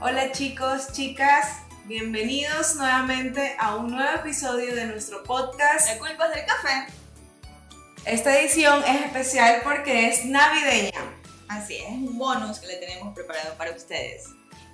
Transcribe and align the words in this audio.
Hola 0.00 0.30
chicos, 0.30 0.92
chicas, 0.92 1.62
bienvenidos 1.86 2.76
nuevamente 2.76 3.56
a 3.58 3.74
un 3.74 3.90
nuevo 3.90 4.20
episodio 4.20 4.72
de 4.72 4.86
nuestro 4.86 5.24
podcast. 5.24 5.90
¿De 5.90 5.98
culpas 5.98 6.32
del 6.32 6.46
café? 6.46 6.86
Esta 8.04 8.38
edición 8.38 8.84
es 8.84 9.06
especial 9.06 9.60
porque 9.64 10.06
es 10.08 10.24
navideña. 10.24 11.00
Así 11.48 11.78
es, 11.78 11.88
un 11.88 12.16
bonus 12.16 12.60
que 12.60 12.68
le 12.68 12.76
tenemos 12.76 13.12
preparado 13.12 13.56
para 13.56 13.72
ustedes. 13.72 14.28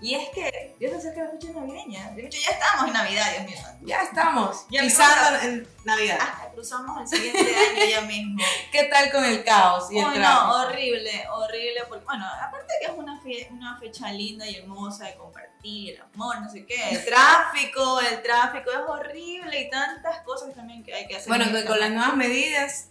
Y 0.05 0.14
es 0.14 0.29
que 0.30 0.77
ya 0.79 0.91
se 0.91 0.96
acerca 0.96 1.23
la 1.25 1.30
fecha 1.30 1.48
navideña. 1.55 2.11
De 2.11 2.27
hecho, 2.27 2.39
ya 2.39 2.50
estamos 2.53 2.86
en 2.89 2.93
Navidad, 2.93 3.27
Dios 3.32 3.45
mío. 3.46 3.59
Ya 3.82 4.03
estamos 4.03 4.66
Ya 4.68 4.82
pisando 4.82 5.39
en 5.43 5.68
Navidad. 5.84 6.18
Hasta 6.21 6.50
cruzamos 6.53 7.00
el 7.00 7.08
siguiente 7.18 7.57
año 7.57 7.85
ya 7.90 8.00
mismo. 8.07 8.45
¿Qué 8.71 8.85
tal 8.85 9.11
con 9.11 9.25
el 9.25 9.43
caos 9.45 9.90
y 9.90 9.98
el 9.98 10.04
tráfico? 10.04 10.22
no, 10.29 10.62
horrible, 10.62 11.25
horrible. 11.32 11.82
Porque, 11.89 12.04
bueno, 12.04 12.26
aparte 12.43 12.75
que 12.81 12.86
es 12.93 12.98
una, 12.98 13.18
fe- 13.22 13.48
una 13.50 13.79
fecha 13.79 14.12
linda 14.12 14.46
y 14.46 14.57
hermosa 14.57 15.07
de 15.07 15.14
compartir, 15.14 15.95
el 15.95 16.03
amor, 16.03 16.40
no 16.43 16.50
sé 16.50 16.67
qué. 16.67 16.90
El 16.90 17.04
tráfico, 17.07 18.00
el 18.00 18.23
tráfico 18.23 18.71
es 18.71 18.79
horrible 18.86 19.59
y 19.61 19.71
tantas 19.71 20.21
cosas 20.21 20.54
también 20.54 20.84
que 20.84 20.93
hay 20.93 21.07
que 21.07 21.17
hacer. 21.17 21.29
Bueno, 21.29 21.46
con 21.67 21.81
las 21.81 21.90
nuevas 21.90 22.14
medidas, 22.17 22.89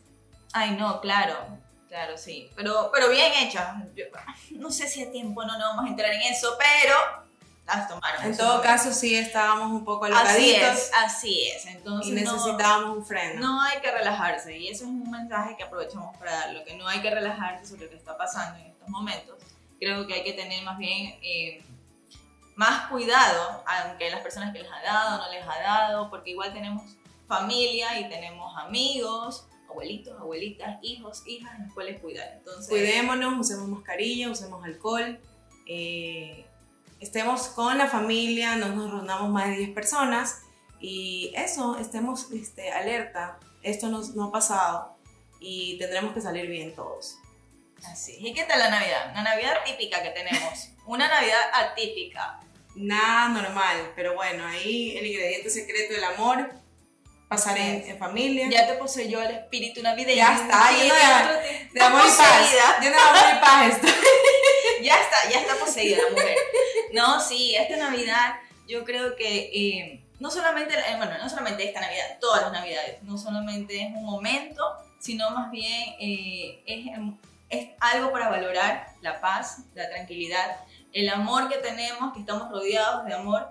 Ay, 0.56 0.72
no, 0.72 1.02
claro, 1.02 1.36
claro, 1.94 2.18
sí. 2.18 2.50
Pero, 2.56 2.90
pero 2.92 3.08
bien 3.10 3.32
hechas. 3.34 3.76
Yo- 3.96 4.06
no 4.58 4.72
sé 4.72 4.88
si 4.88 5.04
a 5.04 5.12
tiempo 5.12 5.44
no 5.46 5.54
nos 5.60 5.70
vamos 5.70 5.86
a 5.86 5.90
entrar 5.90 6.12
en 6.12 6.22
eso, 6.24 6.56
pero 6.58 6.96
las 7.68 7.88
tomaron. 7.88 8.24
en 8.26 8.36
todo 8.36 8.62
caso 8.64 8.92
sí 8.92 9.16
estábamos 9.16 9.72
un 9.72 9.86
poco 9.86 10.06
Así 10.06 10.14
alocaditos 10.16 10.80
es, 10.80 10.92
así 10.98 11.48
es. 11.50 11.66
Entonces, 11.68 12.12
y 12.12 12.22
no- 12.24 12.32
necesitábamos 12.34 12.98
un 12.98 13.06
freno. 13.06 13.40
no, 13.42 13.62
hay 13.62 13.80
que 13.80 13.92
relajarse. 13.92 14.58
Y 14.58 14.70
eso 14.70 14.86
es 14.86 14.90
un 14.90 15.10
mensaje 15.12 15.56
que 15.56 15.64
aprovechamos 15.64 16.18
para 16.18 16.32
darlo, 16.32 16.64
que 16.66 16.76
no 16.76 16.88
hay 16.88 17.00
que 17.02 17.12
relajarse 17.12 17.66
sobre 17.68 17.86
lo 17.86 17.92
que 17.92 17.98
está 17.98 18.18
pasando 18.18 18.58
en 18.60 18.72
estos 18.72 18.90
momentos. 18.90 19.38
Creo 19.80 20.08
que 20.08 20.16
hay 20.16 20.24
que 20.24 20.34
tener 20.34 20.64
más 20.64 20.78
bien 20.80 21.16
eh, 21.22 21.64
más 22.56 22.88
cuidado, 22.90 23.64
aunque 23.68 24.10
las 24.10 24.22
personas 24.22 24.52
que 24.52 24.60
les 24.64 24.72
ha 24.72 24.82
dado, 24.82 25.18
no 25.20 25.32
les 25.32 25.44
ha 25.48 25.60
dado, 25.62 26.10
porque 26.10 26.32
igual 26.32 26.54
tenemos 26.54 26.84
familia 27.28 28.00
y 28.00 28.10
tenemos 28.10 28.56
amigos, 28.58 29.48
abuelitos, 29.74 30.20
abuelitas, 30.20 30.80
hijos, 30.84 31.24
hijas, 31.26 31.56
en 31.58 31.66
los 31.66 31.74
cuales 31.74 32.00
cuidar. 32.00 32.30
Entonces, 32.38 32.70
Cuidémonos, 32.70 33.40
usemos 33.40 33.68
mascarilla, 33.68 34.30
usemos 34.30 34.64
alcohol, 34.64 35.20
eh, 35.68 36.46
estemos 37.00 37.48
con 37.50 37.78
la 37.78 37.88
familia, 37.88 38.56
no 38.56 38.70
nos 38.70 38.92
reunamos 38.92 39.30
más 39.30 39.50
de 39.50 39.58
10 39.58 39.70
personas 39.72 40.44
y 40.80 41.34
eso, 41.36 41.78
estemos 41.78 42.32
este, 42.32 42.72
alerta, 42.72 43.40
esto 43.64 43.90
no, 43.90 44.02
no 44.16 44.26
ha 44.26 44.32
pasado 44.32 44.96
y 45.40 45.78
tendremos 45.80 46.14
que 46.14 46.22
salir 46.22 46.48
bien 46.48 46.76
todos. 46.76 47.18
Así. 47.86 48.16
¿Y 48.20 48.34
qué 48.34 48.44
tal 48.44 48.60
la 48.60 48.70
Navidad? 48.70 49.12
Una 49.12 49.24
Navidad 49.24 49.56
típica 49.66 50.02
que 50.02 50.12
tenemos. 50.12 50.70
Una 50.86 51.08
Navidad 51.08 51.42
atípica. 51.54 52.40
Nada 52.76 53.30
normal, 53.30 53.92
pero 53.96 54.16
bueno, 54.16 54.46
ahí 54.46 54.98
el 54.98 55.06
ingrediente 55.06 55.50
secreto 55.50 55.94
del 55.94 56.04
amor, 56.04 56.50
pasar 57.28 57.58
en, 57.58 57.88
en 57.90 57.98
familia. 57.98 58.48
Ya 58.50 58.68
te 58.68 58.74
poseyó 58.74 59.22
el 59.22 59.32
espíritu 59.32 59.82
navideño. 59.82 60.18
Ya 60.18 60.34
está, 60.36 60.72
lleno 60.72 60.94
de- 61.74 61.82
amor 61.82 62.02
y 62.06 62.18
paz. 62.18 62.52
Yo 62.82 62.90
de 62.90 62.96
amor 62.96 63.36
y 63.36 63.40
paz 63.42 63.74
estoy. 63.76 63.92
Ya 64.82 64.96
está, 65.00 65.30
ya 65.32 65.40
está 65.40 65.56
poseída 65.56 65.98
la 66.04 66.10
mujer. 66.10 66.38
No, 66.92 67.20
sí, 67.22 67.56
esta 67.56 67.78
Navidad 67.78 68.36
yo 68.68 68.84
creo 68.84 69.16
que 69.16 69.50
eh, 69.54 70.04
no 70.20 70.30
solamente, 70.30 70.74
eh, 70.74 70.96
bueno, 70.98 71.18
no 71.18 71.30
solamente 71.30 71.64
esta 71.64 71.80
Navidad, 71.80 72.18
todas 72.20 72.42
las 72.42 72.52
Navidades, 72.52 73.02
no 73.04 73.18
solamente 73.18 73.82
es 73.82 73.88
un 73.94 74.04
momento, 74.04 74.62
sino 75.00 75.30
más 75.32 75.52
bien 75.52 75.96
eh, 76.02 76.62
es, 76.66 76.88
es 77.50 77.70
algo 77.80 78.12
para 78.12 78.28
valorar 78.30 78.88
la 79.02 79.22
paz, 79.22 79.60
la 79.74 79.88
tranquilidad, 79.90 80.58
el 80.92 81.08
amor 81.10 81.48
que 81.50 81.60
tenemos, 81.60 82.14
que 82.14 82.20
estamos 82.20 82.50
rodeados 82.52 83.06
de 83.06 83.14
amor. 83.14 83.48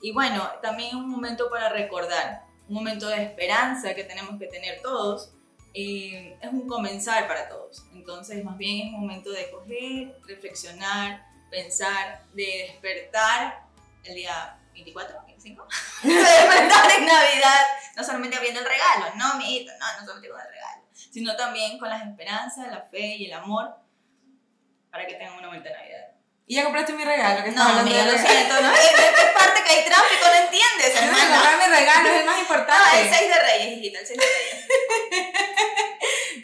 Y 0.00 0.12
bueno, 0.12 0.50
también 0.62 0.90
es 0.90 0.94
un 0.94 1.10
momento 1.10 1.50
para 1.50 1.68
recordar, 1.68 2.42
un 2.68 2.74
momento 2.74 3.08
de 3.08 3.22
esperanza 3.22 3.94
que 3.94 4.04
tenemos 4.04 4.38
que 4.38 4.46
tener 4.46 4.80
todos. 4.82 5.32
eh, 5.74 6.38
es 6.40 6.52
un 6.52 6.68
comenzar 6.68 7.26
para 7.26 7.48
todos. 7.48 7.84
Entonces, 7.92 8.44
más 8.44 8.56
bien 8.56 8.88
es 8.88 8.94
un 8.94 9.00
momento 9.00 9.30
de 9.30 9.50
coger, 9.50 10.16
reflexionar, 10.26 11.26
pensar, 11.50 12.22
de 12.32 12.68
despertar 12.68 13.64
el 14.04 14.14
día 14.14 14.58
24, 14.72 15.24
25. 15.26 15.66
de 16.02 16.14
despertar 16.14 16.90
en 16.98 17.06
Navidad, 17.06 17.64
no 17.96 18.04
solamente 18.04 18.36
abriendo 18.36 18.60
el 18.60 18.66
regalo, 18.66 19.16
no, 19.16 19.38
mi 19.38 19.56
hijito, 19.56 19.72
no, 19.78 19.86
no 19.86 20.00
solamente 20.00 20.28
con 20.28 20.40
el 20.40 20.48
regalo, 20.48 20.82
sino 20.92 21.36
también 21.36 21.78
con 21.78 21.88
las 21.88 22.06
esperanzas, 22.06 22.70
la 22.70 22.82
fe 22.82 23.16
y 23.16 23.26
el 23.26 23.32
amor 23.32 23.74
para 24.90 25.06
que 25.06 25.14
tengan 25.14 25.38
una 25.38 25.48
bonita 25.48 25.70
Navidad. 25.70 26.13
¿Y 26.46 26.56
ya 26.56 26.64
compraste 26.64 26.92
mi 26.92 27.04
regalo? 27.04 27.42
que 27.42 27.48
estás 27.50 27.64
No, 27.64 27.70
hablando 27.70 27.90
mira, 27.90 28.04
de 28.04 28.12
lo 28.12 28.18
siento, 28.18 28.60
¿no? 28.60 28.72
Es 28.74 28.80
es 28.84 29.30
parte 29.34 29.62
que 29.64 29.70
hay 29.74 29.84
tráfico, 29.86 30.26
no 30.26 30.34
entiendes, 30.34 30.90
que 30.92 30.98
hermana. 30.98 31.36
comprar 31.36 31.56
mi 31.58 31.74
regalo, 31.76 32.08
es 32.10 32.20
el 32.20 32.26
más 32.26 32.36
Ah, 32.36 32.40
importante. 32.40 33.00
el 33.00 33.14
6 33.14 33.28
de 33.28 33.38
Reyes, 33.40 33.78
hijita, 33.78 33.98
el 34.00 34.06
6 34.06 34.18
de 34.20 34.26
Reyes. 34.26 34.66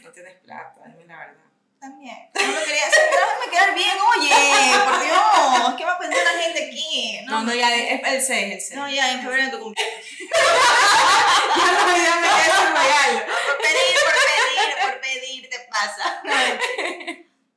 No 0.02 0.10
tienes 0.12 0.34
plata, 0.38 0.80
dime 0.86 1.04
la 1.06 1.16
verdad. 1.18 1.34
También. 1.80 2.30
No 2.34 2.42
me 2.46 2.64
quería, 2.64 2.84
déjame 2.88 3.50
quedar 3.50 3.74
bien, 3.74 3.96
oye, 4.16 4.34
por 4.84 5.00
Dios, 5.02 5.74
¿qué 5.78 5.84
va 5.84 5.92
a 5.92 5.98
pensar 5.98 6.24
la 6.24 6.42
gente 6.42 6.66
aquí? 6.66 7.20
No, 7.26 7.42
no, 7.42 7.54
ya 7.54 7.74
es 7.74 8.00
el 8.04 8.22
6, 8.22 8.54
el 8.54 8.60
6. 8.60 8.74
No, 8.74 8.88
ya, 8.88 9.12
en 9.12 9.22
febrero 9.22 9.44
de 9.46 9.50
tu 9.50 9.60
cumpleaños. 9.60 9.94
ya 11.56 11.72
no, 11.72 11.96
ya 11.96 12.16
me 12.16 12.28
quedé 12.28 12.44
sin 12.56 12.74
regalo. 12.76 13.20
Por 13.46 13.58
pedir, 13.58 13.96
por 14.04 14.12
pedir, 14.28 14.82
por 14.82 15.00
pedir, 15.00 15.48
te 15.50 15.58
pasa. 15.70 16.22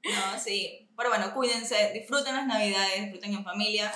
No, 0.04 0.40
sí. 0.40 0.83
Pero 0.96 1.10
bueno, 1.10 1.34
cuídense, 1.34 1.92
disfruten 1.94 2.36
las 2.36 2.46
navidades, 2.46 3.02
disfruten 3.02 3.34
en 3.34 3.44
familia. 3.44 3.92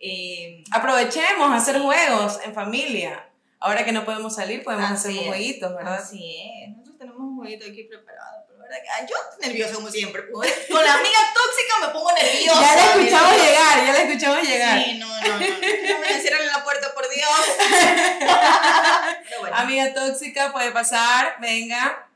Eh, 0.00 0.64
Aprovechemos 0.70 1.50
a 1.52 1.56
hacer 1.56 1.78
juegos 1.80 2.40
en 2.44 2.54
familia. 2.54 3.28
Ahora 3.60 3.84
que 3.84 3.92
no 3.92 4.04
podemos 4.04 4.34
salir, 4.34 4.64
podemos 4.64 4.90
Así 4.90 5.08
hacer 5.10 5.22
es. 5.22 5.28
jueguitos, 5.28 5.74
¿verdad? 5.76 5.94
Así 5.94 6.36
es. 6.64 6.70
Nosotros 6.70 6.98
tenemos 6.98 7.20
un 7.20 7.36
jueguito 7.36 7.64
aquí 7.70 7.84
preparado, 7.84 8.44
pero 8.48 8.58
verdad 8.60 8.76
que 8.82 9.06
yo 9.08 9.16
estoy 9.30 9.48
nerviosa 9.48 9.74
como 9.74 9.88
siempre. 9.88 10.22
pues. 10.22 10.52
Con 10.70 10.82
la 10.84 10.94
amiga 10.94 11.18
tóxica 11.34 11.86
me 11.86 11.92
pongo 11.92 12.10
nerviosa. 12.12 12.60
ya 12.60 12.74
la 12.74 12.84
escuchamos 12.86 13.30
nerviosa. 13.30 13.46
llegar, 13.46 13.86
ya 13.86 13.92
la 13.92 14.02
escuchamos 14.02 14.42
llegar. 14.48 14.82
Sí, 14.84 14.98
no, 14.98 15.06
no, 15.06 15.28
no. 15.28 15.38
No 15.38 16.00
me 16.00 16.20
cierren 16.20 16.46
la 16.48 16.64
puerta, 16.64 16.92
por 16.94 17.08
Dios. 17.08 17.28
Pero 19.28 19.40
bueno, 19.40 19.56
Amiga 19.56 19.94
tóxica, 19.94 20.52
puede 20.52 20.72
pasar, 20.72 21.36
venga. 21.40 22.08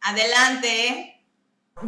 adelante. 0.00 1.12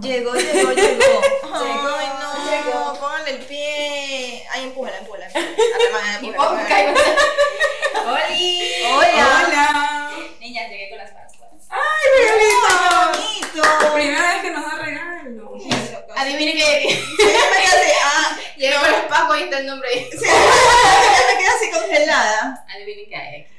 Llegó, 0.03 0.35
llegó, 0.35 0.73
llegó. 0.73 1.23
Ay, 1.55 2.09
no. 2.21 2.51
Llegó. 2.51 2.95
Póngale 3.01 3.31
el 3.31 3.39
pie. 3.45 4.47
Ay, 4.53 4.63
empújala, 4.65 4.99
empújala. 4.99 5.27
empújala. 5.35 6.19
Y 6.23 6.27
Empújala, 6.27 6.37
poco 6.37 6.61
empújala. 6.61 6.69
caigo. 6.69 6.93
¡Oli! 8.11 8.73
Hola. 8.93 9.45
Hola. 9.47 10.11
Niñas, 10.41 10.71
llegué 10.71 10.89
con 10.91 10.99
las 10.99 11.11
Pascuas. 11.11 11.51
¡Ay, 11.71 12.05
regalito! 12.19 12.69
bonito! 13.13 13.95
Primera 13.95 14.33
vez 14.35 14.43
que 14.43 14.51
nos 14.51 14.65
da 14.65 14.79
regalo. 14.79 15.53
Adivinen 16.17 16.57
qué. 16.57 16.89
Yo 17.19 17.25
me 17.27 17.57
quedé 17.57 17.67
así, 17.67 17.93
ah, 18.05 18.39
Llegué 18.57 18.75
con 18.77 18.91
las 18.93 19.05
Pascuas 19.05 19.41
y 19.41 19.43
está 19.45 19.59
el 19.59 19.67
nombre 19.67 19.89
ahí. 19.89 20.09
sí, 20.11 20.19
yo 20.19 21.27
me 21.33 21.39
quedé 21.39 21.49
así 21.49 21.71
congelada. 21.71 22.65
Adivinen 22.75 23.09
qué 23.09 23.17
hay 23.17 23.41
aquí. 23.43 23.53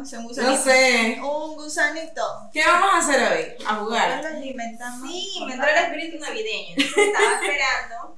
No, 0.00 0.06
sé, 0.06 0.16
un 0.18 0.24
gusanito. 0.24 0.52
No 0.52 0.62
sé. 0.62 1.18
Un 1.22 1.54
gusanito. 1.56 2.22
¿Qué 2.52 2.64
vamos 2.64 2.90
a 2.94 2.98
hacer 2.98 3.32
hoy? 3.32 3.64
A 3.66 3.74
jugar. 3.76 4.22
Lo 4.22 4.28
alimentamos. 4.28 5.08
Sí, 5.10 5.40
me 5.46 5.54
entró 5.54 5.68
el 5.68 5.76
espíritu 5.76 6.18
navideño. 6.24 6.76
Estaba 6.76 7.34
esperando 7.42 8.16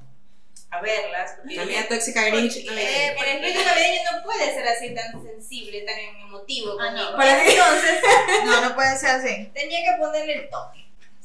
a 0.71 0.81
verlas. 0.81 1.31
porque- 1.37 1.55
La 1.55 1.61
amiga 1.63 1.87
tóxica 1.87 2.21
Grinch. 2.25 2.53
porque, 2.65 2.71
no 2.71 2.77
eh, 2.77 3.15
el 3.19 3.27
espíritu 3.35 3.65
navideño 3.69 4.11
no 4.17 4.23
puede 4.23 4.53
ser 4.53 4.67
así 4.67 4.95
tan 4.95 5.23
sensible, 5.23 5.81
tan 5.81 5.99
emotivo 5.99 6.77
Ah, 6.79 6.91
no. 6.91 7.15
Para. 7.17 7.43
Entonces, 7.45 8.01
no, 8.45 8.61
no 8.61 8.75
puede 8.75 8.97
ser 8.97 9.09
así. 9.11 9.51
Tenía 9.53 9.79
que 9.83 9.97
ponerle 9.99 10.33
el 10.43 10.49
toque. 10.49 10.79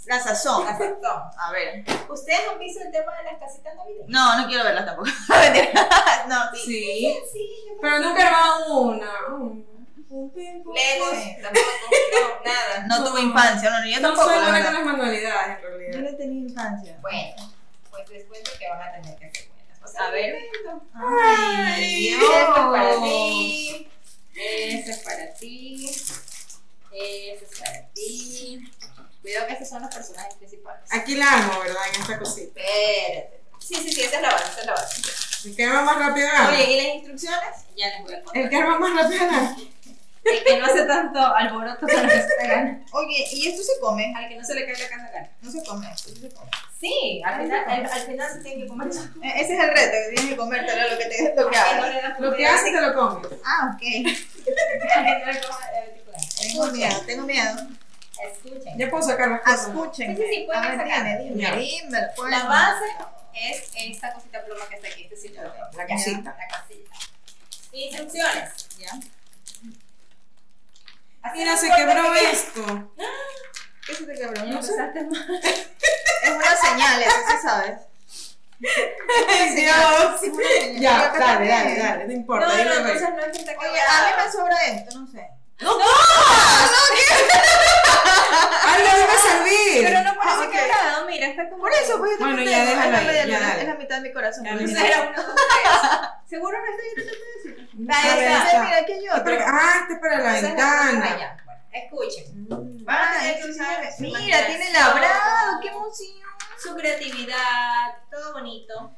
La 0.07 0.19
sazón. 0.19 0.65
La 0.65 0.73
sazón. 0.79 1.23
A 1.39 1.53
ver. 1.53 1.85
¿Ustedes 2.09 2.41
han 2.51 2.59
visto 2.59 2.83
el 2.83 2.91
tema 2.91 3.15
de 3.19 3.25
las 3.25 3.39
casitas 3.39 3.75
navideñas? 3.77 4.09
No, 4.09 4.41
no 4.41 4.47
quiero 4.49 4.65
verla 4.65 4.85
tampoco. 4.85 5.09
No, 6.29 6.37
sí. 6.55 6.61
Sí. 6.65 7.17
Sí. 7.33 7.49
Pero 7.81 8.01
nunca 8.01 8.27
armado 8.27 8.81
una. 8.83 9.11
Tampoco, 10.09 11.13
no, 11.13 12.45
nada. 12.45 12.87
No 12.89 13.05
tuve 13.05 13.21
infancia, 13.23 13.71
no, 13.71 13.87
yo 13.89 14.01
No 14.01 14.09
tampoco. 14.09 14.29
soy 14.29 14.39
la 14.39 14.43
buena 14.51 14.65
con 14.65 14.75
las 14.75 14.85
manualidades 14.85 15.57
en 15.59 15.63
Yo 15.63 15.69
realidad. 15.69 16.11
no 16.11 16.17
tenía 16.17 16.41
infancia. 16.49 16.99
Bueno, 17.03 17.53
pues 17.91 18.09
les 18.11 18.25
cuento 18.25 18.51
que 18.59 18.69
van 18.69 18.83
a 18.89 18.93
tener 18.93 19.19
que 19.19 19.27
hacer 19.27 19.49
buenas. 19.49 19.83
O 19.85 19.89
sea, 19.89 20.07
A 20.07 20.11
ver. 20.11 20.37
Ay, 20.95 22.09
Esto 22.15 22.27
es 22.33 22.47
para 22.71 22.89
Dios. 22.97 23.03
ti. 23.05 23.89
Ese 24.35 24.91
es 24.91 24.99
para 24.99 25.35
ti. 25.35 25.87
Ese 26.93 27.45
es 27.45 27.59
para 27.59 27.89
ti. 27.93 28.71
Cuidado 29.21 29.47
que 29.47 29.53
esos 29.55 29.69
son 29.69 29.83
los 29.83 29.95
personajes 29.95 30.35
principales. 30.37 30.83
Aquí 30.91 31.17
la 31.17 31.31
amo, 31.33 31.61
¿verdad? 31.61 31.83
En 31.95 32.01
esta 32.01 32.19
cosita. 32.19 32.61
Espérate. 32.61 33.39
Sí, 33.59 33.75
sí, 33.75 33.93
sí, 33.93 34.01
esa 34.03 34.17
es 34.17 34.23
la 34.23 34.31
base, 34.31 34.45
esa 34.53 34.61
es 34.61 34.67
la 34.67 34.73
base. 34.75 35.03
El 35.45 35.55
que 35.57 35.65
arma 35.65 35.83
más 35.83 35.99
rápido 35.99 36.27
gana. 36.29 36.49
Oye, 36.49 36.65
¿y 36.73 36.77
las 36.87 36.95
instrucciones? 36.97 37.49
Ya 37.77 37.87
les 37.89 38.03
voy 38.05 38.15
a 38.15 38.23
contar. 38.23 38.43
El 38.43 38.49
que 38.49 38.57
arma 38.57 38.79
más 38.79 39.03
rápido 39.03 39.27
gana. 39.27 39.57
El 40.25 40.45
que 40.45 40.59
no 40.59 40.67
hace 40.67 40.85
tanto 40.85 41.19
alboroto 41.19 41.87
con 41.87 42.03
lo 42.03 42.09
que 42.09 42.21
se 42.21 42.29
te 42.41 42.47
gana. 42.47 42.85
Oye, 42.93 43.25
¿y 43.33 43.49
esto 43.49 43.63
se 43.63 43.81
come? 43.81 44.13
Al 44.17 44.29
que 44.29 44.37
no 44.37 44.45
se 44.45 44.55
le 44.55 44.67
cae 44.67 44.75
la 44.83 44.89
casa 44.89 45.11
gana. 45.13 45.31
No 45.43 45.51
se 45.51 45.65
come, 45.65 45.91
esto 45.93 46.11
sí 46.11 46.17
se 46.21 46.31
come. 46.31 46.51
Sí, 46.81 47.23
al 47.25 47.43
final, 47.43 47.65
al, 47.67 47.87
al 47.87 48.01
final 48.01 48.33
se 48.33 48.39
tiene 48.41 48.63
que 48.63 48.69
comer. 48.69 48.89
Eh, 48.89 49.33
Ese 49.37 49.55
es 49.55 49.61
el 49.61 49.69
reto, 49.71 49.93
que 49.93 50.15
tienes 50.15 50.31
que 50.31 50.37
comértelo 50.37 50.91
lo 50.91 50.99
que 50.99 51.05
te 51.07 51.35
lo 51.35 51.51
que 51.51 51.57
no 51.57 51.63
hagas. 51.63 52.21
Lo 52.21 52.31
que 52.31 52.37
comida. 52.37 52.55
hace 52.55 52.71
te 52.71 52.81
lo 52.81 52.95
comes. 52.95 53.29
Ah, 53.45 53.75
ok. 53.75 53.83
Tengo 56.41 56.67
miedo, 56.69 57.01
tengo 57.07 57.25
miedo. 57.25 57.57
Escuchen. 58.23 58.79
Ya 58.79 58.91
puedo 58.91 59.03
sacar 59.03 59.29
las 59.29 59.41
cosas. 59.43 59.69
Escuchen. 59.69 60.17
Sí, 60.17 60.23
sí, 60.23 60.29
sí, 60.35 60.45
pueden 60.47 60.63
sacar. 60.77 61.19
dime, 61.23 61.57
dime, 61.57 62.01
pues. 62.17 62.31
La 62.31 62.45
base 62.45 62.85
es 63.35 63.71
esta 63.77 64.13
cosita 64.13 64.45
pluma 64.45 64.69
que 64.69 64.77
está 64.77 64.89
aquí, 64.89 65.05
este 65.05 65.17
sitio 65.17 65.43
La 65.77 65.87
casita. 65.87 66.37
La 66.37 66.49
casita. 66.49 66.95
Instrucciones. 67.73 68.69
¿Ya? 68.79 68.91
Mira, 71.39 71.53
no 71.53 71.59
se 71.59 71.71
quebró 71.71 72.13
que- 72.13 72.31
esto. 72.31 72.93
¿Qué 73.87 73.95
se 73.95 74.05
te 74.05 74.15
quebró? 74.15 74.45
No 74.45 74.55
No 74.55 74.63
sé. 74.63 74.73
empezaste 74.73 75.05
mal. 75.05 75.41
Es 76.23 76.31
una 76.31 76.57
señal, 76.57 77.03
eso 77.03 77.17
sí 77.29 77.35
sabes. 77.43 77.79
Ay, 79.29 79.55
Dios. 79.55 80.21
Ya, 80.81 81.13
dale, 81.17 81.49
dale, 81.49 81.77
dale. 81.79 82.03
No 82.05 82.07
No, 82.09 82.13
importa. 82.13 82.47
no, 82.49 82.53
entonces 82.55 83.01
ve. 83.03 83.11
no 83.17 83.23
es 83.23 83.39
que 83.39 83.57
Oye, 83.57 83.81
a 83.81 84.03
mí 84.05 84.11
me 84.25 84.33
sobra 84.33 84.67
esto, 84.67 84.99
no 84.99 85.07
sé. 85.11 85.29
Algo 88.67 88.89
debe 88.97 89.19
servir. 89.19 89.85
Pero 89.87 90.03
no 90.03 90.17
parece 90.17 90.37
Ah, 90.37 90.45
ok. 90.45 90.51
quebrado, 90.53 91.07
mira, 91.07 91.27
está 91.29 91.49
como... 91.49 91.63
Por 91.63 91.73
eso, 91.73 91.99
pues 91.99 92.11
yo 92.13 92.19
te 92.19 92.25
Bueno, 92.25 92.43
ya 92.43 92.63
es 92.63 92.69
déjalo 92.69 92.97
es 93.61 93.67
la 93.67 93.75
mitad 93.75 93.97
de 93.97 94.03
mi 94.03 94.13
corazón. 94.13 94.45
No 94.45 94.57
tres. 94.59 94.75
¿Seguro 96.29 96.59
no 96.59 96.65
está 96.67 96.83
yo 96.89 96.95
te 96.97 97.03
decir? 97.39 97.48
Mira, 97.79 97.97
Ah, 99.47 99.79
este 99.83 99.95
es 99.95 100.01
para 100.01 100.19
la 100.19 100.33
ventana. 100.33 101.37
Bueno, 101.45 101.63
escuchen. 101.73 102.49
Van 102.85 102.97
Ah, 102.99 103.13
a 103.15 103.21
tener 103.21 103.41
que 103.43 103.51
usar 103.51 103.79
Mira, 104.01 104.47
tiene 104.47 104.73
labrado, 104.73 105.61
qué 105.63 105.69
emoción. 105.69 106.19
Su 106.63 106.75
creatividad, 106.75 107.95
todo 108.11 108.33
bonito. 108.33 108.91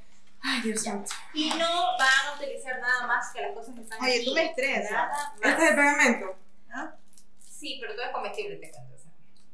Ay, 0.43 0.63
Dios 0.63 0.83
mío. 0.87 1.05
Y 1.35 1.51
no 1.51 1.99
van 1.99 2.27
a 2.29 2.35
utilizar 2.37 2.81
nada 2.81 3.07
más 3.07 3.31
que 3.35 3.43
las 3.43 3.53
cosas 3.53 3.75
que 3.75 3.83
están 3.83 4.01
Oye, 4.03 4.17
aquí. 4.17 4.25
tú 4.25 4.35
me 4.35 4.45
estresas. 4.47 4.91
Nada 4.93 5.09
más. 5.09 5.35
Este 5.53 5.63
es 5.65 5.69
el 5.71 5.77
pegamento. 5.77 6.37
¿Ah? 6.73 6.95
Sí, 7.41 7.79
pero 7.81 7.95
todo 7.95 8.07
es 8.07 8.13
comestible, 8.13 8.57
te 8.57 8.71
cuento. 8.71 8.89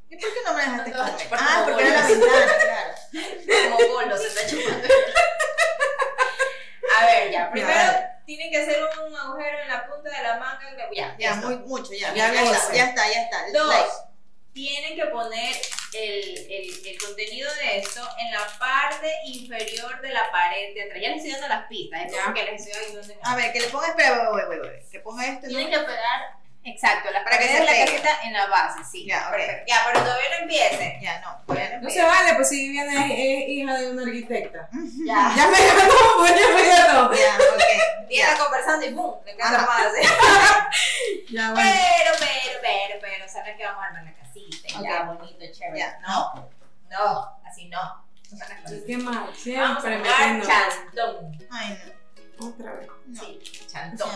¿Y 0.09 0.17
por 0.19 0.33
qué 0.33 0.39
no 0.47 0.55
me 0.55 0.61
dejaste 0.63 0.91
No, 0.93 0.99
no, 1.05 1.13
por 1.29 1.39
Ah, 1.41 1.63
porque 1.65 1.83
era 1.83 2.01
la 2.01 2.07
ventana, 2.07 2.53
claro. 3.45 3.77
Como 3.77 3.89
bolo 3.95 4.17
se 4.17 4.29
está 4.29 4.47
chupando. 4.47 4.87
A 7.01 7.05
ver, 7.07 7.31
ya. 7.33 7.51
Primero 7.51 7.75
dale. 7.77 8.09
tienen 8.25 8.51
que 8.53 8.63
hacer 8.63 8.79
un 9.05 9.17
agujero 9.17 9.59
en 9.59 9.69
la 9.69 9.87
punta 9.89 10.09
de 10.11 10.23
la 10.23 10.37
manga. 10.39 10.71
Ya, 10.95 11.15
Ya, 11.19 11.35
muy, 11.37 11.57
mucho, 11.57 11.93
ya. 11.93 12.15
Ya 12.15 12.33
Ya, 12.33 12.43
está, 12.53 12.75
ya 12.75 12.85
está, 12.85 13.13
ya 13.13 13.23
está. 13.23 13.39
Dos, 13.53 13.69
Like. 13.69 13.91
tienen 14.53 14.97
que 14.97 15.07
poner 15.07 15.57
el, 15.93 16.47
el, 16.51 16.87
el 16.87 16.99
contenido 17.03 17.49
de 17.57 17.79
esto 17.79 18.01
en 18.19 18.33
la 18.33 18.47
parte 18.59 19.13
inferior 19.27 20.01
de 20.01 20.11
la 20.11 20.31
pared 20.31 20.75
de 20.75 20.83
atrás. 20.85 20.99
Ya 21.03 21.09
les 21.09 21.19
estoy 21.19 21.33
dando 21.33 21.49
las 21.49 21.67
pistas, 21.69 22.07
es 22.07 22.13
como 22.17 22.35
que 22.35 22.43
les 22.45 22.67
estoy 22.67 23.17
A 23.23 23.37
ver, 23.37 23.53
que 23.53 23.61
le 23.61 23.69
ponga, 23.69 23.89
espera, 23.89 24.31
wey, 24.31 24.45
wey, 24.49 24.59
wey, 24.61 24.81
que 24.91 25.01
ponga 25.01 25.27
esto. 25.27 25.47
Tienen 25.49 25.71
¿no? 25.71 25.79
que 25.79 25.85
pegar, 25.85 26.21
exacto, 26.65 27.11
las 27.11 27.23
Para 27.23 27.39
que 27.39 27.49
se 27.49 27.61
la 27.65 27.71
pegue. 27.71 27.85
casita 27.85 28.21
en 28.25 28.33
la 28.33 28.47
base, 28.47 28.81
sí. 28.91 29.07
Ya, 29.07 29.29
ok. 29.29 29.37
perfecto. 29.37 29.65
Ya, 29.69 29.83
pero 29.87 30.01
todavía 30.05 30.29
no 30.31 30.37
empiece. 30.43 30.99
Ya, 31.03 31.21
no, 31.21 31.43
todavía 31.47 31.77
No 31.77 31.83
no 31.83 31.91
se 31.91 32.03
vale, 32.03 32.35
pues 32.35 32.49
si 32.49 32.69
viene 32.71 33.43
es 33.43 33.49
hija 33.49 33.75
de 33.79 33.91
una 33.91 34.03
arquitecta. 34.03 34.69
Ya. 35.07 35.33
Ya 35.37 35.47
me 35.49 35.59
ganó, 35.67 35.95
pues 36.19 36.33
ya 36.41 36.49
me 36.49 36.67
ganó. 36.67 37.15
Ya, 37.15 37.35
ok. 37.37 37.63
Conversando 38.67 38.87
y 38.87 38.91
¡pum! 38.95 39.15
Le. 39.25 39.37
Ya, 41.31 41.53
bueno. 41.53 41.71
Pero, 41.71 42.17
pero, 42.19 42.59
pero, 42.61 43.01
pero, 43.01 43.29
¿sabes 43.29 43.57
que 43.57 43.65
vamos 43.65 43.83
a 43.83 43.87
armar 43.87 44.05
la 44.05 44.15
casita? 44.15 44.83
Ya, 44.83 45.03
bonito, 45.05 45.45
chévere. 45.53 45.79
Ya. 45.79 45.99
No, 46.07 46.49
no, 46.91 47.41
así 47.45 47.69
no. 47.69 48.05
No 48.33 48.39
cosas. 48.39 48.81
Qué 48.87 48.97
mal, 48.97 49.15
Vamos 49.15 49.31
a 49.31 49.41
siempre 49.41 49.99
metiendo. 49.99 50.47
chantón. 50.47 51.39
Ay, 51.51 51.79
no. 52.39 52.49
Otra 52.49 52.73
vez. 52.75 52.89
no. 53.07 53.21
Sí, 53.21 53.41
chantón. 53.67 54.11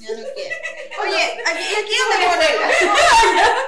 ya 0.00 0.10
no 0.10 0.24
quiero. 0.34 0.56
Oye, 1.02 1.42
aquí, 1.46 1.74
aquí 1.74 1.94
dónde 2.10 2.26
ponerla. 2.26 2.70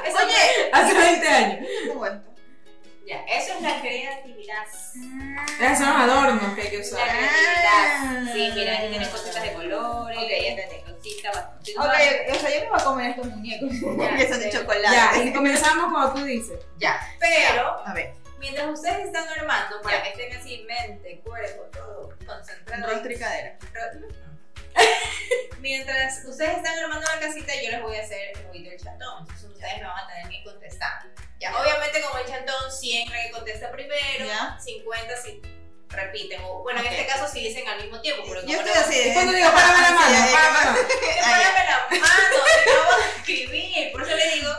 Eso 0.05 0.19
Oye, 0.25 0.71
Hace 0.73 0.95
20 0.95 1.29
años. 1.29 1.69
¿cómo 1.89 2.07
esto? 2.07 2.35
Ya, 3.09 3.25
eso 3.25 3.55
es 3.55 3.63
la 3.63 3.81
creatividad. 3.81 4.67
Esos 4.67 5.79
son 5.79 5.89
los 5.89 6.11
adornos 6.11 6.55
que 6.55 6.61
hay 6.61 6.69
que 6.69 6.79
La 6.79 7.09
creatividad. 7.09 8.35
Sí, 8.35 8.53
mira, 8.55 8.73
aquí 8.75 8.89
tienen 8.89 9.09
cositas 9.09 9.43
de 9.43 9.53
colores. 9.55 10.19
Ok, 10.19 10.29
ya. 10.29 10.93
Cositas. 10.93 11.37
Ok, 11.79 12.37
o 12.37 12.39
sea, 12.39 12.55
yo 12.55 12.61
me 12.61 12.69
voy 12.69 12.79
a 12.79 12.85
comer 12.85 13.11
estos 13.13 13.27
muñecos 13.29 13.71
que 14.19 14.29
son 14.29 14.41
de 14.41 14.51
chocolate. 14.51 14.95
Ya, 14.95 15.17
y 15.25 15.33
comenzamos 15.33 15.91
como 15.91 16.13
tú 16.13 16.23
dices. 16.25 16.61
Ya. 16.77 17.01
Pero, 17.19 17.83
A 17.87 17.95
ver, 17.95 18.13
mientras 18.41 18.69
ustedes 18.69 19.07
están 19.07 19.27
armando, 19.27 19.81
para 19.81 20.03
que 20.03 20.11
estén 20.11 20.37
así, 20.37 20.67
mente, 20.69 21.23
cuerpo, 21.25 21.63
todo 21.73 22.11
concentrado. 22.27 22.93
rostro 22.93 23.11
y 23.11 23.19
cadera. 23.19 23.57
Mientras 25.61 26.25
ustedes 26.25 26.59
están 26.59 26.79
armando 26.79 27.07
la 27.13 27.21
casita, 27.21 27.53
yo 27.63 27.71
les 27.71 27.83
voy 27.83 27.97
a 27.97 28.03
hacer 28.03 28.31
el 28.37 28.47
juguito 28.47 28.71
del 28.71 28.79
chantón. 28.81 29.21
Entonces 29.23 29.51
ustedes 29.51 29.79
me 29.79 29.85
van 29.89 30.05
a 30.05 30.07
tener 30.07 30.29
que 30.29 30.45
contestar. 30.45 31.03
Ya, 31.41 31.57
obviamente 31.57 31.98
chantón, 32.27 32.73
100 32.73 33.11
la 33.11 33.23
que 33.23 33.31
contesta 33.31 33.71
primero, 33.71 34.27
Ya. 34.27 34.59
50 34.61 35.17
si 35.23 35.41
repiten. 35.89 36.41
O, 36.45 36.63
bueno, 36.63 36.81
Ok. 36.81 36.87
en 36.87 36.93
este 36.93 37.07
caso 37.07 37.27
si 37.33 37.41
dicen 37.49 37.67
al 37.69 37.81
mismo 37.83 38.01
tiempo. 38.01 38.25
Pero 38.29 38.43
Yo 38.47 38.59
estoy 38.59 38.73
así. 38.73 39.11
Cuando 39.15 39.33
digo, 39.33 39.51
párame 39.53 39.81
la 39.83 39.91
mano, 39.99 40.17
Sí, 40.27 40.33
párame 40.35 40.53
la 40.59 40.65
mano. 40.65 40.89
que 40.89 41.21
párame 41.21 41.65
la 41.65 41.89
mano, 41.91 42.05
no 42.67 42.85
voy 42.85 43.03
a 43.03 43.17
escribir. 43.17 43.93
Por 43.93 44.03
eso 44.03 44.17
le 44.17 44.31
digo 44.35 44.51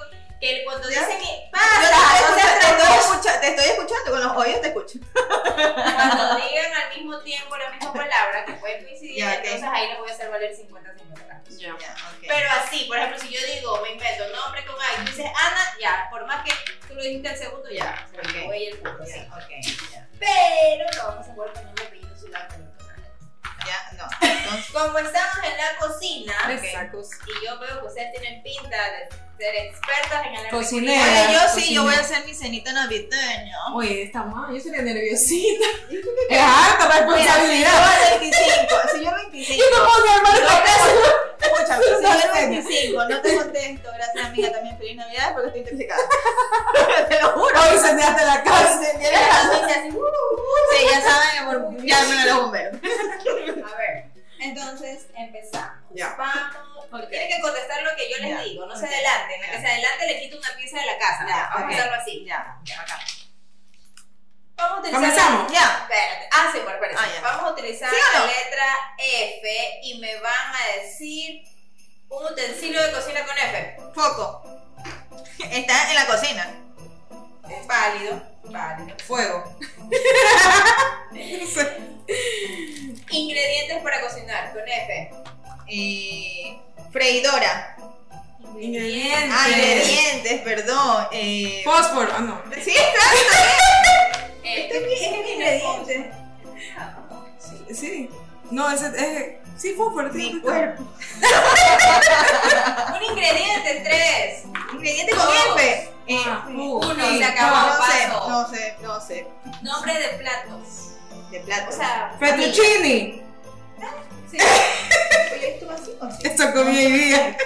que 0.42 0.64
cuando 0.64 0.90
Ya. 0.90 1.00
dicen 1.06 1.20
Yo 1.22 1.52
pasa, 1.52 3.40
te, 3.42 3.48
estoy 3.50 3.66
escuchando, 3.66 4.12
con 4.12 4.24
los 4.24 4.38
oídos 4.38 4.62
te 4.62 4.68
escucho. 4.70 5.00
cuando 5.14 6.36
digan 6.48 6.74
al 6.74 6.96
mismo 6.96 7.20
tiempo 7.22 7.58
la 7.58 7.70
misma 7.72 7.94
palabra, 7.94 8.46
que 8.46 8.54
pueden 8.54 8.84
coincidir, 8.86 9.18
Ya, 9.20 9.32
ok. 9.32 9.40
entonces 9.44 9.70
ahí 9.72 9.88
les 9.88 9.98
voy 10.00 10.10
a 10.10 10.14
hacer 10.14 10.30
valer 10.30 10.52
50-50. 10.56 11.44
Ya. 11.60 11.76
Ya, 11.80 11.94
ok. 11.94 12.24
Pero 12.28 12.50
así, 12.52 12.86
por 12.86 12.98
ejemplo, 12.98 13.20
si 13.20 13.30
yo 13.34 13.40
digo, 13.54 13.82
me 13.82 13.92
invento 13.92 14.28
nombre 14.30 14.66
con 14.66 14.76
A 14.82 14.94
y 14.94 15.06
tú 15.06 15.12
dices 15.12 15.26
Ana, 15.26 15.74
ya, 15.82 16.08
por 16.10 16.26
más 16.26 16.44
que 16.46 16.52
lo 17.00 17.06
dijiste 17.06 17.30
al 17.30 17.38
segundo, 17.38 17.70
ya, 17.72 18.08
se 18.12 18.18
lo 18.18 18.24
Ok. 18.24 18.34
llevo 18.36 18.52
ahí 18.52 18.66
el 18.68 18.78
punto, 18.78 19.06
sí. 19.06 19.12
Ya, 19.16 19.36
ok, 19.36 19.92
ya. 19.92 20.08
Pero 20.20 20.86
no 20.98 21.08
vamos 21.10 21.28
a 21.28 21.32
jugar 21.34 21.54
con 21.54 21.64
nombre, 21.66 21.86
apellido, 21.88 22.16
ciudad, 22.18 22.48
con 22.50 22.62
el 22.62 22.68
personaje. 22.70 23.02
Ya, 23.66 23.98
no. 23.98 24.28
Entonces, 24.28 24.66
Como 24.74 24.98
estamos 25.00 25.38
en 25.46 25.58
la 25.58 25.78
cocina, 25.80 26.34
Sacos. 26.74 27.10
y 27.28 27.46
yo 27.46 27.60
veo 27.60 27.82
que 27.82 27.88
ustedes 27.88 28.12
tienen 28.20 28.44
pinta 28.44 28.78
de 28.92 29.10
ser 29.38 29.56
expertas 29.56 30.26
en 30.28 30.36
el 30.36 30.50
Cocinera. 30.50 31.02
oye, 31.02 31.34
yo 31.34 31.40
sí, 31.56 31.74
yo 31.74 31.84
voy 31.84 31.94
a 31.96 32.00
hacer 32.02 32.26
mi 32.26 32.34
cenita 32.34 32.74
navideña. 32.74 33.56
Oye, 33.74 34.04
está 34.04 34.24
mal, 34.24 34.54
yo 34.54 34.60
sería 34.60 34.82
nerviosita. 34.82 35.66
Es 36.30 36.40
harta 36.42 37.06
Mira, 37.08 37.34
si 37.36 37.64
yo 37.64 37.66
responsabilidad. 37.66 38.14
al 38.14 38.20
25, 38.20 38.76
si 38.94 39.04
yo 39.04 39.10
al 39.10 39.16
25, 39.32 39.64
Yo 39.64 39.78
no 39.78 39.86
puedo 39.86 40.14
armar 40.14 40.36
yo 40.36 40.44
al 41.70 42.02
Dale. 42.02 42.48
25 42.48 43.06
no 43.06 43.22
te 43.22 43.36
contesto, 43.36 43.92
gracias 43.94 44.26
amiga, 44.26 44.52
también 44.52 44.78
feliz 44.78 44.96
Navidad 44.98 45.34
porque 45.34 45.48
estoy 45.48 45.62
intoxicada. 45.62 46.02
te 47.10 47.22
lo 47.22 47.30
juro. 47.32 47.62
Hoy 47.62 47.76
incendiaste 47.76 48.26
la 48.26 48.44
casa. 48.44 48.74
Incendié 48.74 49.10
y 49.10 49.14
la 49.14 49.28
casa. 49.28 49.50
dice 49.66 49.80
así, 49.80 49.90
"Uh". 49.90 50.78
Sí, 50.78 50.86
ya 50.92 51.02
saben, 51.02 51.86
llamen 51.86 52.20
a 52.20 52.26
los 52.26 52.38
bomberos. 52.42 52.76
A 52.76 53.78
ver, 53.78 54.06
entonces 54.40 55.06
empezamos. 55.16 55.78
Ya. 55.92 56.16
Vamos. 56.18 57.08
Tienen 57.10 57.28
que 57.30 57.42
contestar 57.42 57.84
lo 57.84 57.96
que 57.96 58.10
yo 58.10 58.18
les 58.18 58.30
Ya. 58.32 58.42
digo, 58.42 58.66
no 58.66 58.76
se 58.76 58.86
Ok. 58.86 58.92
adelanten. 58.92 59.42
La 59.42 59.48
Ya. 59.48 59.52
que 59.54 59.62
se 59.62 59.68
adelante 59.68 60.08
le 60.08 60.20
quito 60.22 60.38
una 60.38 60.50
pieza 60.58 60.80
de 60.80 60.86
la 60.88 60.98
casa. 60.98 61.26
Ya, 61.28 61.50
Vamos 61.54 61.66
ok. 61.66 61.72
a 61.72 61.78
hacerlo 61.78 61.96
así. 62.02 62.26
Ya, 62.26 62.58
ya, 62.64 62.82
acá. 62.82 63.00
Vamos 64.58 64.78
a 64.78 64.80
utilizar. 64.82 65.00
¿Comenzamos? 65.02 65.52
Ya. 65.52 65.80
Espérate. 65.84 66.30
Ah, 66.34 66.50
sí, 66.52 66.60
bueno, 66.60 66.74
espérate. 66.84 66.98
Ah. 67.00 67.22
Vamos 67.22 67.44
a 67.44 67.52
utilizar 67.54 67.90
¿Sí 67.92 67.96
no? 68.14 68.20
la 68.20 68.26
letra 68.26 68.66
F 68.98 69.80
y 69.84 70.00
me 70.00 70.20
van 70.20 70.54
a 70.56 70.82
decir 70.82 71.44
un 72.10 72.26
utensilio 72.32 72.82
de 72.82 72.92
cocina 72.92 73.20
con 73.26 73.36
F. 73.38 73.78
Foco. 73.94 74.44
Está 75.52 75.90
en 75.90 75.96
la 75.96 76.06
cocina. 76.08 76.56
Es 77.50 77.68
válido. 77.68 78.22
Válido. 78.46 78.96
Fuego. 79.06 79.44
Ingredientes 83.12 83.78
para 83.84 84.02
cocinar 84.02 84.52
con 84.54 84.62
F. 84.68 85.12
Eh, 85.68 86.60
freidora. 86.92 87.76
Ingredientes. 88.60 89.30
Ah, 89.32 89.50
ingredientes, 89.50 90.42
perdón. 90.42 91.08
Eh, 91.12 91.62
Fósforo. 91.64 92.12
Ah, 92.16 92.20
no. 92.20 92.42
sí, 92.64 92.72
claro. 92.74 93.18
Eh, 94.44 94.62
Este 94.64 94.78
es 94.78 94.84
mi- 94.84 94.94
es 94.94 95.12
mi 95.24 95.32
ingrediente. 95.34 96.12
Sí. 97.40 97.76
sí. 97.76 98.10
No, 98.52 98.70
ese 98.72 98.88
es. 98.88 99.62
Sí, 99.62 99.74
fósforo. 99.76 100.12
Mi 100.14 100.40
cuerpo. 100.42 100.84
Un 102.96 103.04
ingrediente, 103.12 103.82
tres. 103.84 104.44
Ingrediente 104.74 105.12
con 105.16 105.26
Dos. 105.26 105.36
F. 105.58 105.90
Eh, 106.08 106.18
Ah, 106.26 106.48
uh, 106.50 106.78
Uno, 106.80 106.96
sí. 107.10 107.18
se 107.20 107.24
acabó. 107.24 107.56
Ah, 107.56 107.78
no 107.78 107.86
sé, 107.86 108.08
paso. 108.08 108.30
no 108.30 108.50
sé, 108.50 108.76
no 108.82 109.02
sé. 109.02 109.28
Nombre 109.62 109.94
de 109.94 110.08
platos. 110.18 110.96
De 111.30 111.40
plato. 111.42 111.70
O 111.70 111.72
sea, 111.72 112.16
Fettuccini. 112.20 113.22
sí. 114.32 114.38
Oye, 115.36 115.54
¿esto 115.54 115.68
va 115.68 115.74
así 115.76 115.92
o 116.02 116.06
así? 116.06 116.28
Esto 116.28 116.52
comí 116.54 116.78
hoy 116.78 116.92
día. 116.92 117.38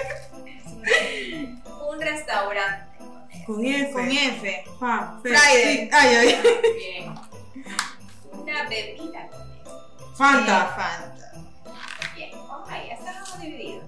restaurante. 1.98 2.84
Con 3.46 3.64
F. 3.64 3.92
Con 3.92 4.10
F. 4.10 4.40
Fe- 4.40 4.64
Friday. 5.22 5.76
sí. 5.84 5.90
Ay, 5.92 6.16
ay. 6.16 6.42
Bien. 6.78 7.14
Una 8.32 8.62
bebida 8.68 9.28
con 9.28 9.42
F. 9.42 9.63
Fanta. 10.16 10.66
Fanta. 10.76 11.32
Bien. 12.14 12.30
Ok, 12.34 12.68
ya 12.70 12.94
estamos 12.94 13.40
divididos. 13.40 13.84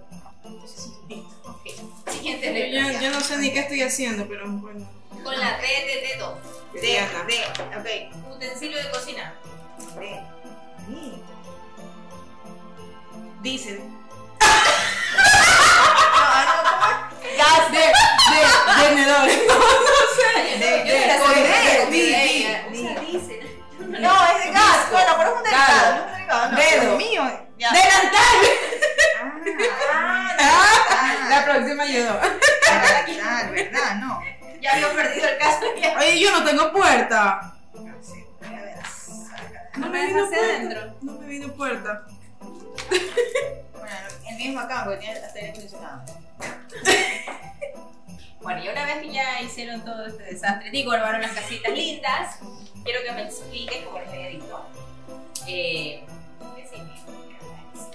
Listo. 1.09 1.51
Ok. 1.51 1.65
Siguiente 2.13 2.47
Yo, 2.47 2.53
letra. 2.53 2.93
yo- 2.93 3.01
yo 3.01 3.11
no 3.13 3.21
sé 3.21 3.39
ni 3.39 3.53
qué 3.53 3.61
estoy 3.61 3.83
haciendo, 3.83 4.27
pero 4.29 4.47
bueno. 4.49 4.87
Con 5.23 5.39
la 5.39 5.57
D 5.59 5.67
de 5.67 6.01
dedo. 6.09 6.39
D. 6.75 6.81
D. 6.83 7.01
Ok. 7.79 7.87
Utensilio 8.37 8.79
de 8.83 8.91
cocina. 8.91 9.35
D. 9.99 10.21
Diesel. 13.43 13.79
Gas 17.37 17.71
de, 17.73 17.79
de. 17.79 17.85
De, 18.77 18.85
de, 20.59 21.05
era 21.05 21.15
con 21.19 21.27
así, 21.31 21.35
D. 21.35 21.36
con 21.36 21.36
vez 48.87 48.99
que 49.03 49.13
ya 49.13 49.41
hicieron 49.43 49.85
todo 49.85 50.07
este 50.07 50.23
desastre, 50.25 50.71
digo, 50.71 50.93
armaron 50.93 51.23
las 51.23 51.33
casitas 51.33 51.73
lindas, 51.73 52.39
quiero 52.85 53.01
que 53.05 53.13
me 53.13 53.23
expliquen, 53.23 53.85
como 53.85 53.99
les 53.99 54.09
había 54.09 54.29
dicho, 54.29 54.67
eh. 55.47 56.05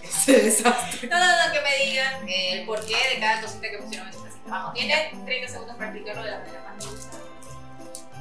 Ese 0.04 0.34
desastre. 0.34 1.08
no, 1.10 1.18
no, 1.18 1.26
no, 1.26 1.54
que 1.54 1.62
me 1.62 1.86
digan 1.86 2.28
eh, 2.28 2.60
el 2.60 2.66
porqué 2.66 2.96
de 3.14 3.20
cada 3.20 3.42
cosita 3.42 3.70
que 3.70 3.78
pusieron 3.78 4.08
en 4.08 4.14
su 4.14 4.24
casita. 4.24 4.42
Vamos, 4.48 4.74
tienen 4.74 5.26
30 5.26 5.48
segundos 5.48 5.76
para 5.76 5.90
explicarlo 5.90 6.24
de 6.24 6.32
la 6.32 6.40
manera 6.40 6.74
más 6.76 6.86
justa. 6.86 7.18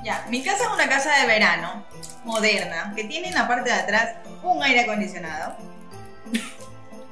Ya, 0.05 0.25
mi 0.29 0.43
casa 0.43 0.65
es 0.65 0.71
una 0.71 0.89
casa 0.89 1.15
de 1.19 1.27
verano, 1.27 1.85
moderna, 2.25 2.93
que 2.97 3.05
tiene 3.05 3.29
en 3.29 3.35
la 3.35 3.47
parte 3.47 3.71
de 3.71 3.77
atrás 3.77 4.17
un 4.43 4.63
aire 4.63 4.81
acondicionado. 4.81 5.57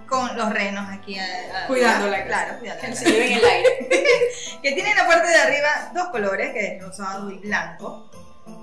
Con 0.09 0.37
los 0.37 0.51
renos 0.53 0.87
aquí 0.91 1.19
a- 1.19 1.65
a- 1.65 1.67
Cuidando 1.67 2.09
la 2.09 2.19
casa. 2.19 2.27
Claro, 2.29 2.59
cuidando 2.61 2.83
la 2.83 2.89
Que 2.91 2.97
se 2.97 3.11
lleven 3.11 3.33
el 3.33 3.45
aire. 3.45 3.69
Que 4.63 4.73
tiene 4.73 4.91
en 4.91 4.97
la 4.97 5.07
parte 5.07 5.29
de 5.29 5.37
arriba 5.37 5.91
dos 5.95 6.09
colores, 6.09 6.53
que 6.53 6.77
es 6.77 6.83
rosado 6.83 7.31
y 7.31 7.39
blanco. 7.39 8.11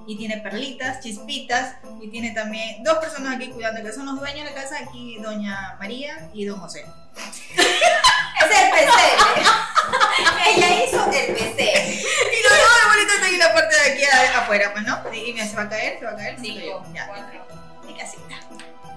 Y 0.08 0.18
tiene 0.18 0.38
perlitas, 0.38 1.00
chispitas. 1.00 1.76
Y 2.02 2.10
tiene 2.10 2.32
también 2.32 2.84
dos 2.84 2.98
personas 2.98 3.36
aquí 3.36 3.50
cuidando, 3.52 3.82
que 3.84 3.94
son 3.94 4.06
los 4.08 4.20
dueños 4.20 4.44
de 4.50 4.54
la 4.56 4.62
casa. 4.62 4.78
Aquí 4.80 5.18
doña 5.22 5.76
María 5.80 6.30
y 6.34 6.46
don 6.46 6.60
José. 6.60 6.86
Es 7.56 8.62
el 8.62 8.70
PC. 8.72 8.92
Ella 10.56 10.84
hizo 10.84 11.06
el 11.12 11.34
PC. 11.34 11.64
Y 11.64 12.44
los 12.44 12.52
dos 12.52 12.70
abuelitos 12.84 13.16
están 13.16 13.34
en 13.34 13.40
la 13.40 13.54
parte 13.54 13.76
de 13.76 13.92
aquí 13.94 14.04
afuera, 14.36 14.72
pues, 14.74 14.84
¿no? 14.86 15.00
Y 15.14 15.34
mira, 15.34 15.46
se 15.48 15.56
va 15.56 15.64
a 15.64 15.70
caer, 15.70 16.00
se 16.00 16.06
va 16.06 16.12
a 16.12 16.16
caer. 16.16 16.36
Cinco. 16.40 16.86
Ya, 16.94 17.08
cuatro. 17.08 17.48
mi 17.86 17.94
casita. 17.98 18.22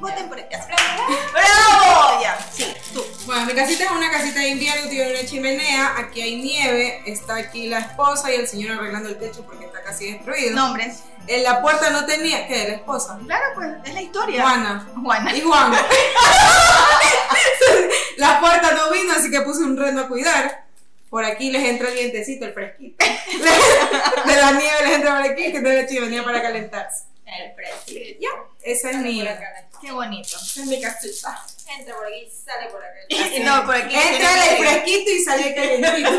Voten 0.01 0.29
por 0.29 0.39
el. 0.39 0.47
¡Bravo! 0.47 2.23
Ya, 2.23 2.39
sí, 2.53 2.73
tú. 2.93 3.05
Bueno, 3.27 3.47
mi 3.47 3.53
casita 3.53 3.85
es 3.85 3.91
una 3.91 4.09
casita 4.11 4.41
de 4.41 4.49
invierno, 4.49 4.89
tiene 4.89 5.11
una 5.11 5.27
chimenea, 5.27 5.95
aquí 5.99 6.23
hay 6.23 6.37
nieve, 6.37 7.03
está 7.05 7.35
aquí 7.37 7.67
la 7.67 7.81
esposa 7.81 8.33
y 8.33 8.37
el 8.37 8.47
señor 8.47 8.79
arreglando 8.79 9.09
el 9.09 9.19
techo 9.19 9.45
porque 9.45 9.65
está 9.67 9.83
casi 9.83 10.13
destruido. 10.13 10.55
Nombres. 10.55 11.03
En 11.27 11.43
la 11.43 11.61
puerta 11.61 11.91
no 11.91 12.07
tenía, 12.07 12.47
¿qué? 12.47 12.69
La 12.69 12.75
esposa. 12.77 13.19
Claro, 13.25 13.45
pues, 13.55 13.69
es 13.85 13.93
la 13.93 14.01
historia. 14.01 14.41
Juana. 14.41 14.89
Juana. 15.03 15.37
Y 15.37 15.41
Juan. 15.43 15.73
la 18.17 18.41
puerta 18.41 18.73
no 18.73 18.91
vino, 18.91 19.13
así 19.13 19.31
que 19.31 19.43
puse 19.43 19.63
un 19.63 19.77
reno 19.77 20.01
a 20.03 20.09
cuidar. 20.09 20.65
Por 21.11 21.25
aquí 21.25 21.51
les 21.51 21.65
entra 21.65 21.89
el 21.89 21.95
vientecito, 21.95 22.47
el 22.47 22.55
fresquito. 22.55 23.05
De 24.27 24.37
la 24.37 24.53
nieve 24.53 24.77
les 24.85 24.95
entra 24.95 25.17
por 25.17 25.27
aquí, 25.31 25.53
que 25.53 25.61
tiene 25.61 25.83
la 25.83 25.87
chimenea 25.87 26.25
para 26.25 26.41
calentarse. 26.41 27.05
El 27.27 27.53
PC. 27.55 28.17
Ya, 28.21 28.31
esa 28.73 28.91
es 28.91 28.97
Sale 28.97 29.09
mi, 29.09 29.23
esa. 29.23 29.41
Qué 29.81 29.93
bonito. 29.93 30.37
es 30.37 30.57
mi 30.67 30.81
casita. 30.81 31.45
Entra 31.79 31.95
por 31.95 32.07
aquí, 32.07 32.29
sale 32.45 32.69
por 32.71 32.83
acá. 32.83 32.99
No, 33.45 33.67
por 33.67 33.75
aquí. 33.75 33.95
Entra 33.95 34.49
el 34.51 34.57
fresquito 34.59 35.11
y 35.11 35.23
sale 35.23 35.49
el 35.49 35.55
calentito. 35.55 36.11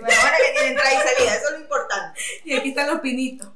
Bueno, 0.00 0.20
ahora 0.22 0.36
que 0.36 0.52
tiene 0.52 0.68
entrada 0.68 0.94
y 0.94 0.96
salida, 0.96 1.34
eso 1.36 1.46
es 1.46 1.52
lo 1.52 1.60
importante. 1.60 2.20
Y 2.44 2.56
aquí 2.56 2.68
están 2.70 2.86
los 2.88 3.00
pinitos. 3.00 3.48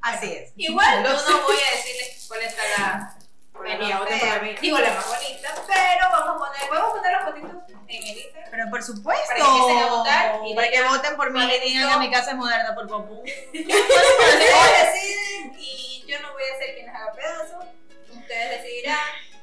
Así 0.00 0.32
es. 0.32 0.52
Igual 0.56 1.02
yo 1.04 1.12
no 1.12 1.42
voy 1.42 1.56
a 1.56 1.76
decirles 1.76 2.24
cuál 2.28 2.42
está 2.42 2.62
la 2.76 3.16
Venía, 3.62 3.98
voten 3.98 4.18
por 4.20 4.42
mí. 4.42 4.54
digo 4.60 4.78
la 4.78 4.90
más 4.94 5.06
bonita, 5.06 5.54
pero 5.66 6.10
vamos 6.10 6.28
a 6.28 6.38
poner, 6.38 6.68
podemos 6.68 6.90
poner 6.92 7.12
los 7.12 7.22
fotitos 7.24 7.50
en 7.88 8.02
el 8.02 8.18
Instagram. 8.18 8.50
Pero 8.50 8.70
por 8.70 8.82
supuesto. 8.82 9.26
Para 9.28 9.40
que 9.40 9.46
empiecen 9.46 9.78
a 9.78 9.86
votar 9.86 10.40
y 10.46 10.54
Para 10.54 10.70
que 10.70 10.82
voten 10.82 11.16
por 11.16 11.30
mí 11.32 11.40
y 11.44 11.60
digan 11.72 11.92
que 11.92 11.98
mi 11.98 12.10
casa 12.10 12.30
es 12.32 12.36
moderna, 12.36 12.74
por 12.74 12.88
favor. 12.88 13.22
Ustedes 13.24 13.72
deciden 14.82 15.54
y 15.58 16.04
yo 16.06 16.20
no 16.20 16.32
voy 16.32 16.42
a 16.44 16.58
ser 16.58 16.74
quien 16.74 16.86
les 16.86 16.94
haga 16.94 17.12
pedazo. 17.12 17.58
Ustedes 18.12 18.62
decidirán. 18.62 18.98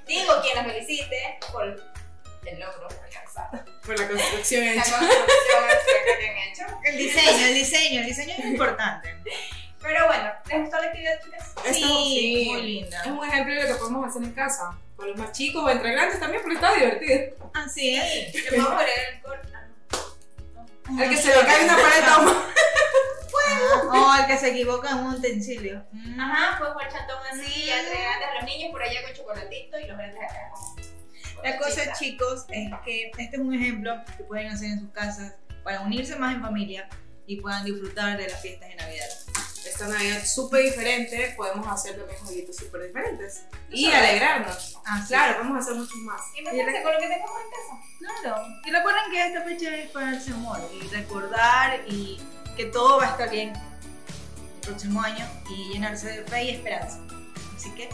Digo 0.05 0.41
quien 0.41 0.55
las 0.55 0.65
felicite 0.65 1.39
por 1.51 1.63
el 1.65 2.59
logro 2.59 2.87
alcanzado. 3.03 3.63
Por 3.85 3.99
la 3.99 4.07
construcción 4.07 4.65
La 4.65 4.71
hecha. 4.73 4.97
construcción 4.97 5.63
extra 5.69 6.17
que 6.19 6.29
han 6.29 6.37
hecho. 6.37 6.63
El 6.83 6.97
diseño, 6.97 7.45
el 7.47 7.53
diseño, 7.53 7.99
el 8.01 8.05
diseño 8.05 8.33
es 8.37 8.45
importante. 8.45 9.15
Pero 9.81 10.07
bueno, 10.07 10.31
¿les 10.47 10.59
gustó 10.61 10.77
la 10.79 10.87
actividad, 10.87 11.13
chicas? 11.23 11.47
Esto- 11.65 11.87
Sí, 12.03 12.47
muy 12.51 12.61
linda. 12.61 13.01
Es 13.01 13.07
un 13.07 13.23
ejemplo 13.25 13.53
de 13.55 13.61
lo 13.61 13.67
que 13.67 13.73
podemos 13.75 14.09
hacer 14.09 14.23
en 14.23 14.33
casa. 14.33 14.77
Con 14.95 15.07
los 15.09 15.17
más 15.17 15.31
chicos 15.31 15.63
o 15.63 15.69
entre 15.69 15.91
grandes 15.93 16.19
también, 16.19 16.41
porque 16.43 16.55
está 16.55 16.73
divertido. 16.75 17.51
Así 17.53 17.95
es. 17.95 18.33
Le 18.35 18.41
podemos 18.51 18.71
agregar 18.73 19.13
el 19.13 19.21
corte. 19.21 19.47
El 21.03 21.09
que 21.09 21.17
se 21.17 21.27
le 21.35 21.45
cae 21.45 21.63
una 21.65 21.75
pared 21.77 22.03
toma. 22.05 22.47
O 23.93 24.15
el 24.19 24.25
que 24.27 24.37
se 24.37 24.49
equivoca 24.49 24.91
en 24.91 24.97
un 24.97 25.15
utensilio. 25.15 25.83
Ajá, 26.19 26.57
pues 26.59 26.71
jugar 26.71 26.91
chantón 26.91 27.17
así, 27.31 27.65
ya 27.65 27.79
entre 27.79 27.97
grandes 28.01 28.29
los 28.35 28.43
niños 28.45 28.71
por 28.71 28.81
allá 28.83 29.01
con 29.03 29.13
chocolatito 29.13 29.79
y 29.79 29.87
los 29.87 29.97
grandes 29.97 30.21
acá. 30.23 30.51
La 31.43 31.57
cosa, 31.57 31.93
chicos, 31.93 32.45
es 32.49 32.69
que 32.85 33.11
este 33.17 33.35
es 33.35 33.39
un 33.41 33.53
ejemplo 33.53 33.93
que 34.17 34.23
pueden 34.23 34.47
hacer 34.47 34.69
en 34.71 34.79
sus 34.81 34.91
casas 34.91 35.33
para 35.63 35.81
unirse 35.81 36.15
más 36.17 36.35
en 36.35 36.41
familia 36.41 36.87
y 37.25 37.37
puedan 37.41 37.63
disfrutar 37.65 38.17
de 38.17 38.27
las 38.29 38.41
fiestas 38.41 38.69
de 38.69 38.75
Navidad. 38.75 39.07
Esta 39.81 39.93
Navidad 39.93 40.23
súper 40.23 40.63
diferente, 40.63 41.33
podemos 41.35 41.65
hacer 41.67 41.97
también 41.97 42.19
jueguitos 42.19 42.55
súper 42.55 42.83
diferentes. 42.85 43.41
Y 43.71 43.87
Eso 43.87 43.97
alegrarnos. 43.97 44.77
Ah, 44.85 45.03
claro, 45.07 45.39
vamos 45.39 45.57
a 45.57 45.59
hacer 45.59 45.73
muchos 45.73 45.95
más. 46.03 46.21
Imagínense 46.37 46.83
con 46.83 46.93
lo 46.93 46.99
que 46.99 47.07
tengamos 47.07 47.41
en 47.41 47.49
casa. 47.49 48.21
Claro. 48.21 48.47
Y 48.63 48.69
recuerden 48.69 49.03
que 49.11 49.25
esta 49.25 49.41
fecha 49.41 49.75
es 49.75 49.89
para 49.89 50.11
darse 50.11 50.31
amor 50.33 50.59
y 50.71 50.87
recordar 50.89 51.79
y 51.87 52.21
que 52.55 52.65
todo 52.65 52.99
va 52.99 53.07
a 53.07 53.09
estar 53.09 53.31
bien 53.31 53.53
el 53.55 54.61
próximo 54.61 55.01
año 55.01 55.27
y 55.49 55.73
llenarse 55.73 56.09
de 56.09 56.23
fe 56.25 56.43
y 56.43 56.49
esperanza. 56.51 56.99
Así 57.55 57.71
que, 57.71 57.89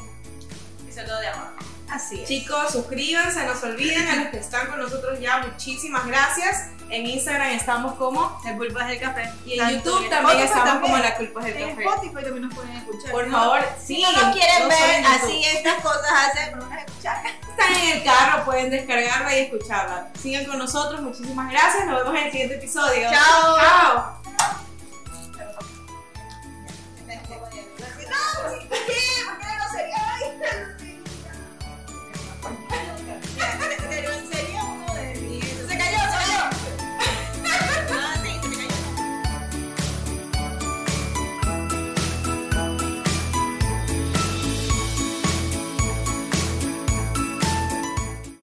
Y 0.85 1.05
todo 1.05 1.19
de 1.21 1.27
amor. 1.27 1.53
así 1.89 2.19
es. 2.19 2.27
Chicos, 2.27 2.73
suscríbanse, 2.73 3.45
no 3.45 3.55
se 3.55 3.65
olviden. 3.65 4.05
A 4.09 4.15
los 4.17 4.27
que 4.27 4.39
están 4.39 4.67
con 4.67 4.79
nosotros 4.79 5.21
ya, 5.21 5.37
muchísimas 5.37 6.05
gracias. 6.05 6.67
En 6.89 7.05
Instagram 7.05 7.49
estamos 7.49 7.95
como. 7.95 8.39
El 8.45 8.57
culpa 8.57 8.81
es 8.81 8.87
del 8.87 8.99
café. 8.99 9.33
Y 9.45 9.59
en 9.59 9.69
YouTube 9.69 10.03
en 10.03 10.09
también 10.09 10.39
estamos 10.39 10.65
también. 10.65 10.91
como 10.93 11.03
La 11.03 11.15
Culpa 11.15 11.39
es 11.41 11.45
del 11.53 11.63
En 11.63 11.69
Café. 11.69 11.83
Spotify 11.83 12.13
también 12.23 12.41
nos 12.41 12.53
pueden 12.53 12.75
escuchar. 12.75 13.11
Por 13.11 13.31
favor, 13.31 13.59
no, 13.59 13.67
sí. 13.79 13.95
si 13.95 14.01
no 14.01 14.11
nos 14.11 14.35
quieren 14.35 14.63
no 14.63 14.69
ver 14.69 15.05
así 15.05 15.43
estas 15.43 15.75
cosas 15.81 16.11
hacen, 16.11 16.57
nos 16.57 16.71
escuchar. 16.71 17.25
están 17.25 17.73
en 17.73 17.97
el 17.97 18.03
carro, 18.03 18.45
pueden 18.45 18.69
descargarla 18.69 19.37
y 19.37 19.39
escucharla. 19.43 20.09
Sigan 20.21 20.45
con 20.45 20.57
nosotros, 20.59 21.01
muchísimas 21.01 21.51
gracias. 21.51 21.85
Nos 21.85 22.03
vemos 22.03 22.19
en 22.19 22.25
el 22.25 22.31
siguiente 22.31 22.55
episodio. 22.55 23.09
Chao. 23.11 23.57
Chao. 23.57 24.26